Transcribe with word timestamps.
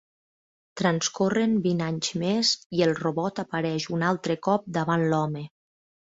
Transcorren 0.79 1.51
vint 1.65 1.83
anys 1.87 2.07
més, 2.23 2.53
i 2.77 2.81
el 2.85 2.93
robot 2.99 3.41
apareix 3.43 3.85
un 3.97 4.05
altre 4.13 4.37
cop 4.49 4.65
davant 4.79 5.05
l'home. 5.13 5.45